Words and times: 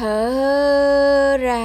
thở 0.00 1.36
ra. 1.40 1.60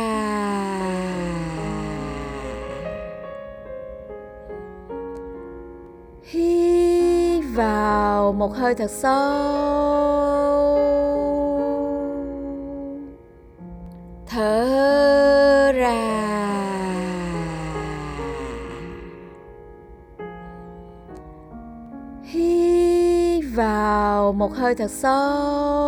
Hít 6.23 7.43
vào 7.55 8.33
một 8.33 8.55
hơi 8.55 8.75
thật 8.75 8.91
sâu. 8.91 9.15
Thở 14.27 15.71
ra. 15.75 15.95
Hít 22.23 23.43
vào 23.55 24.33
một 24.33 24.53
hơi 24.53 24.75
thật 24.75 24.91
sâu. 24.91 25.84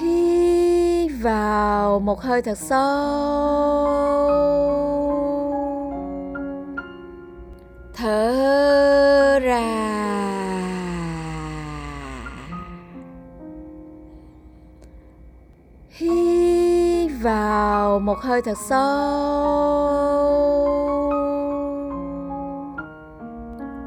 Hít 0.00 1.10
vào 1.22 2.00
một 2.00 2.20
hơi 2.20 2.42
thật 2.42 2.58
sâu. 2.58 4.22
Thở 7.94 9.38
ra. 9.42 9.62
Hít 15.90 17.10
vào 17.22 17.98
một 17.98 18.18
hơi 18.18 18.42
thật 18.42 18.58
sâu. 18.68 18.92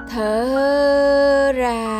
Thở 0.10 1.52
ra. 1.56 1.95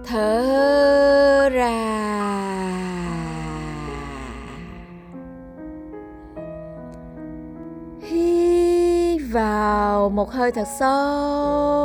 Thở 0.07 1.49
ra. 1.53 1.69
Hít 8.01 9.21
vào 9.33 10.09
một 10.09 10.33
hơi 10.33 10.53
thật 10.53 10.67
sâu. 10.79 11.82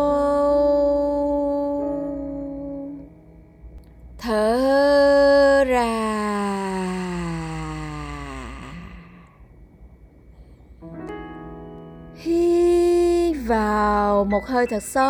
Hơi 14.48 14.68
thật 14.68 14.84
sâu. 14.84 15.08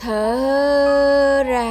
Thở 0.00 1.42
ra. 1.46 1.66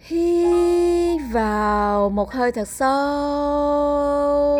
Hít 0.00 1.20
vào 1.32 2.10
một 2.10 2.32
hơi 2.32 2.52
thật 2.52 2.68
sâu. 2.68 4.58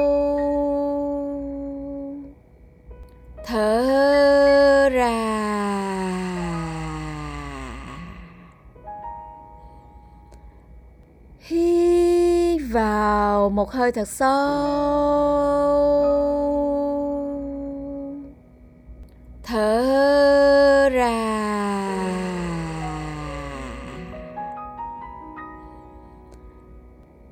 Thở 3.47 4.02
một 13.63 13.71
hơi 13.71 13.93
thật 13.93 14.09
sâu. 14.09 14.29
Thở 19.43 20.89
ra. 20.93 21.13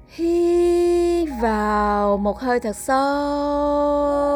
Hít 0.08 1.28
vào 1.42 2.16
một 2.16 2.40
hơi 2.40 2.60
thật 2.60 2.76
sâu. 2.76 4.30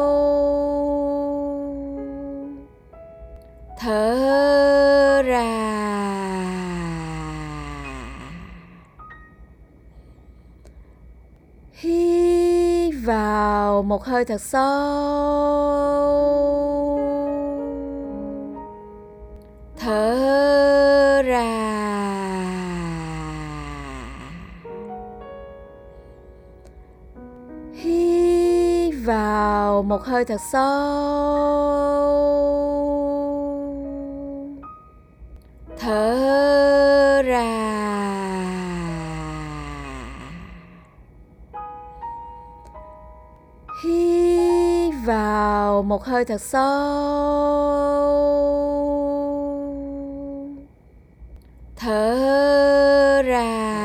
Vào 13.75 13.83
một 13.83 14.03
hơi 14.03 14.25
thật 14.25 14.41
sâu. 14.41 14.61
Thở 19.79 21.21
ra. 21.25 21.41
Hít 27.73 28.93
vào 29.05 29.83
một 29.83 30.03
hơi 30.03 30.25
thật 30.25 30.41
sâu. 30.51 31.74
Hít 43.83 44.93
vào 45.05 45.83
một 45.83 46.03
hơi 46.03 46.25
thật 46.25 46.41
sâu. 46.41 46.65
Thở 51.75 53.21
ra. 53.25 53.75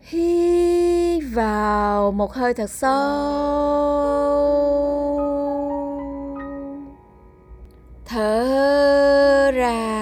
Hít 0.00 1.22
vào 1.34 2.12
một 2.12 2.32
hơi 2.32 2.54
thật 2.54 2.70
sâu. 2.70 2.94
Thở 8.04 9.50
ra. 9.54 9.93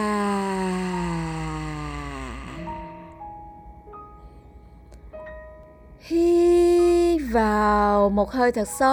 Một 8.22 8.30
hơi 8.30 8.52
thật 8.52 8.68
sâu. 8.68 8.88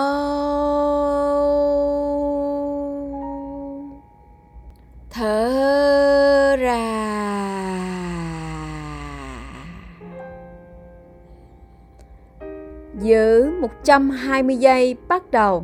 Thở 5.09 6.56
ra. 6.59 6.79
Giữ 13.00 13.51
120 13.62 14.56
giây 14.56 14.95
bắt 15.07 15.31
đầu. 15.31 15.63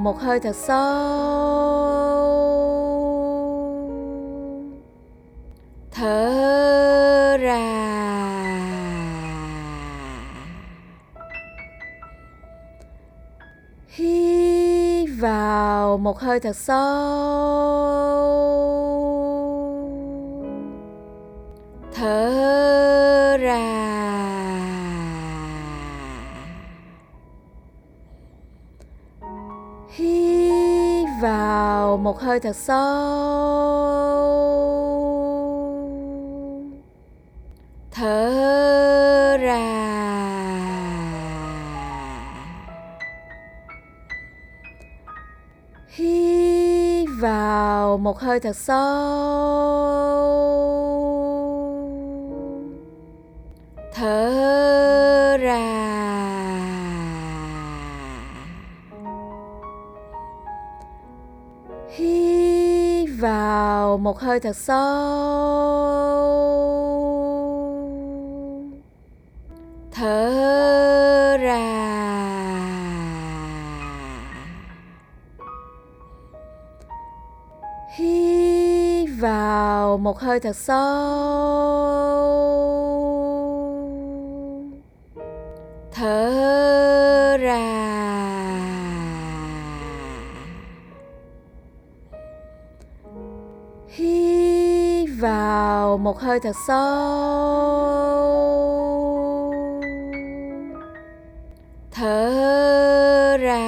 một 0.00 0.20
hơi 0.20 0.40
thật 0.40 0.56
sâu. 0.56 0.80
Thở 5.90 7.36
ra. 7.40 7.56
Hít 13.88 15.08
vào 15.20 15.98
một 15.98 16.18
hơi 16.18 16.40
thật 16.40 16.56
sâu. 16.56 17.99
Vào 31.90 31.96
một 31.96 32.20
hơi 32.20 32.40
thật 32.40 32.56
sâu. 32.56 32.76
Thở 37.90 39.36
ra. 39.40 39.56
Hít 45.88 47.08
vào 47.20 47.98
một 47.98 48.18
hơi 48.18 48.40
thật 48.40 48.56
sâu. 48.56 48.80
Thở 53.94 55.36
ra. 55.40 55.79
Một 64.10 64.20
hơi 64.20 64.40
thật 64.40 64.56
sâu. 64.56 64.76
Thở 69.92 71.36
ra. 71.40 71.60
Hít 77.96 79.08
vào 79.20 79.98
một 79.98 80.18
hơi 80.20 80.40
thật 80.40 80.56
sâu. 80.56 81.69
Hơi 96.20 96.40
thật 96.40 96.56
sâu. 96.66 98.10
Thở 101.90 103.36
ra. 103.40 103.60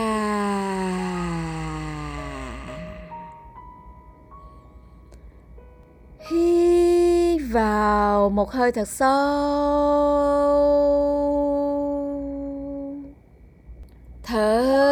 Hít 6.31 7.41
vào 7.53 8.31
một 8.31 8.50
hơi 8.50 8.72
thật 8.72 8.88
sâu. 8.88 9.12
Thở 14.22 14.92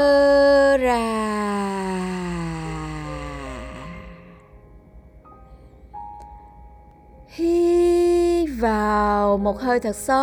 một 9.50 9.60
hơi 9.60 9.80
thật 9.80 9.96
sâu. 9.96 10.16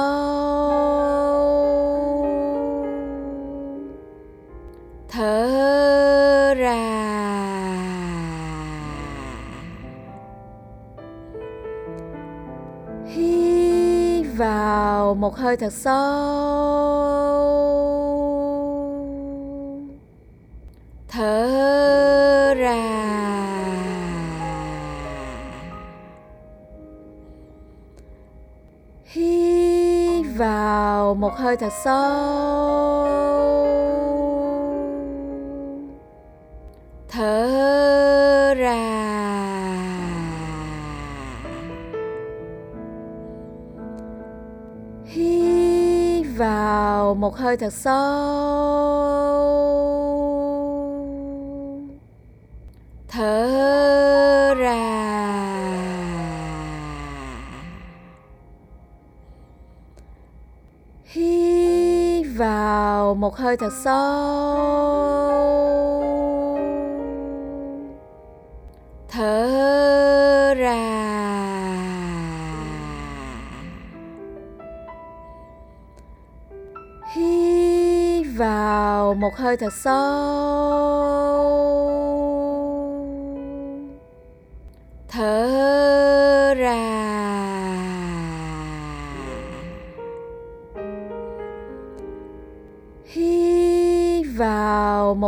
Thở 5.09 6.53
ra. 6.57 6.77
Hít 13.05 14.25
vào 14.37 15.15
một 15.15 15.35
hơi 15.35 15.57
thật 15.57 15.73
sâu. 15.73 16.76
Một 31.19 31.33
hơi 31.35 31.57
thật 31.57 31.73
sâu. 31.83 33.07
Thở 37.09 38.53
ra. 38.57 38.73
Hít 45.05 46.25
vào 46.37 47.15
một 47.15 47.35
hơi 47.35 47.57
thật 47.57 47.73
sâu. 47.73 48.66
vào 63.07 63.15
một 63.15 63.35
hơi 63.35 63.57
thật 63.57 63.73
sâu. 63.83 64.97
Thở 69.09 70.53
ra. 70.57 70.75
Hít 77.15 78.27
vào 78.37 79.13
một 79.13 79.35
hơi 79.35 79.57
thật 79.57 79.73
sâu. 79.73 79.97
Thở 85.07 86.53
ra. 86.57 87.06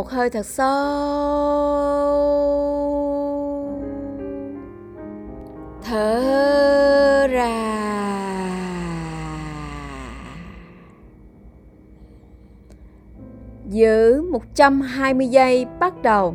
Một 0.00 0.10
hơi 0.10 0.30
thật 0.30 0.46
sâu. 0.46 0.66
Thở 5.82 7.26
ra. 7.30 7.50
Giữ 13.68 14.22
120 14.22 15.26
giây 15.26 15.66
bắt 15.80 16.02
đầu. 16.02 16.34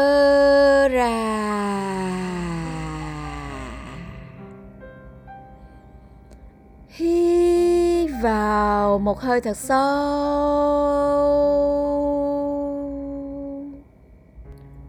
một 9.01 9.19
hơi 9.19 9.41
thật 9.41 9.57
sâu. 9.57 9.81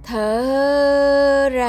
Thở 0.03 1.49
ra. 1.53 1.69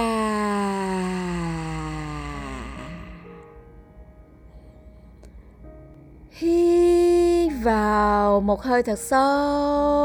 Hít 6.32 7.52
vào 7.64 8.42
một 8.42 8.62
hơi 8.62 8.84
thật 8.84 9.00
sâu. 9.00 10.03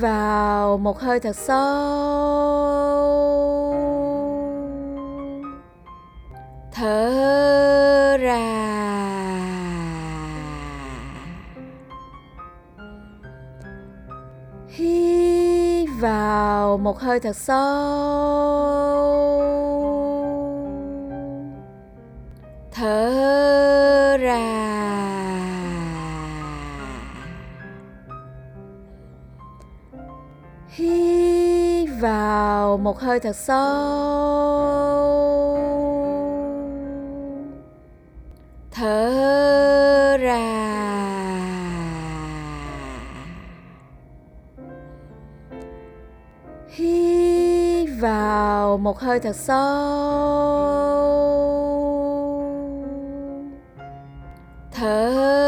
Vào 0.00 0.78
một 0.78 1.00
hơi 1.00 1.20
thật 1.20 1.36
sâu. 1.36 1.60
Thở 6.72 8.16
ra. 8.20 8.36
Hít 14.68 15.88
vào 16.00 16.78
một 16.78 16.98
hơi 17.00 17.20
thật 17.20 17.36
sâu. 17.36 18.70
Thở 22.72 23.49
một 32.90 33.00
hơi 33.00 33.20
thật 33.20 33.36
sâu. 33.36 33.56
Thở 38.70 40.16
ra. 40.20 40.40
Hít 46.68 47.88
vào 48.00 48.78
một 48.78 48.98
hơi 48.98 49.20
thật 49.20 49.36
sâu. 49.36 49.60
Thở 54.72 55.39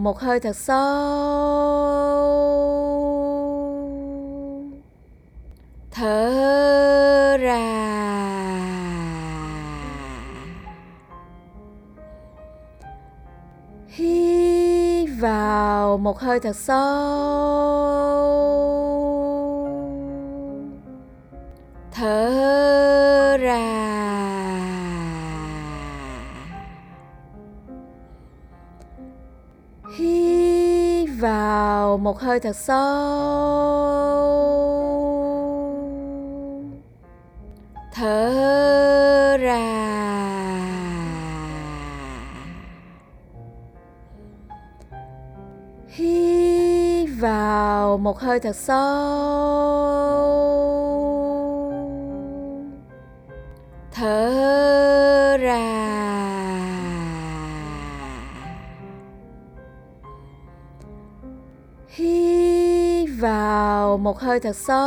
một 0.00 0.18
hơi 0.18 0.40
thật 0.40 0.56
sâu. 0.56 0.80
Thở 5.90 7.36
ra. 7.40 7.60
Hít 13.88 15.08
vào 15.20 15.98
một 15.98 16.18
hơi 16.18 16.40
thật 16.40 16.56
sâu. 16.56 16.80
Thở 21.92 22.29
một 32.00 32.20
hơi 32.20 32.40
thật 32.40 32.56
sâu. 32.56 32.80
Thở 37.92 39.36
ra. 39.40 39.76
Hít 45.88 47.08
vào 47.20 47.98
một 47.98 48.18
hơi 48.18 48.40
thật 48.40 48.56
sâu. 48.56 48.80
Thở 53.92 55.36
ra. 55.40 55.89
Vào 63.20 63.98
một 63.98 64.18
hơi 64.18 64.40
thật 64.40 64.56
sâu. 64.56 64.80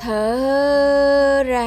Thở 0.00 1.42
ra. 1.46 1.66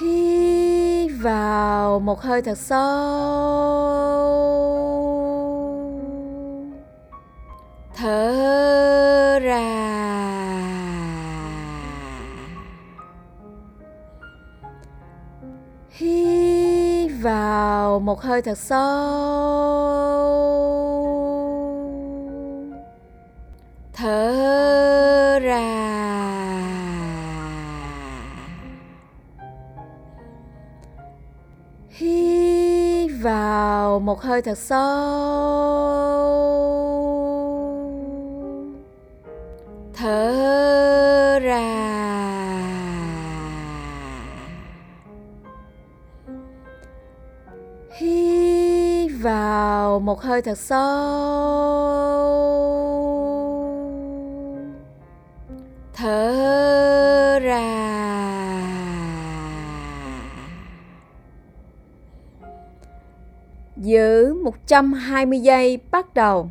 Hít 0.00 1.10
vào 1.22 2.00
một 2.00 2.20
hơi 2.20 2.42
thật 2.42 2.58
sâu. 2.58 2.82
Thở 7.96 9.38
ra. 9.42 9.51
Vào 17.92 18.00
một 18.00 18.20
hơi 18.20 18.42
thật 18.42 18.58
sâu. 18.58 18.78
Thở 23.92 25.38
ra. 25.42 25.58
Hít 31.88 33.10
vào 33.22 34.00
một 34.00 34.20
hơi 34.22 34.42
thật 34.42 34.58
sâu. 34.58 34.82
Thở 39.94 40.61
vào 49.22 50.00
một 50.00 50.22
hơi 50.22 50.42
thật 50.42 50.58
sâu. 50.58 50.82
Thở 55.94 57.38
ra. 57.42 57.82
Giữ 63.76 64.34
120 64.34 65.38
giây 65.38 65.78
bắt 65.90 66.14
đầu. 66.14 66.50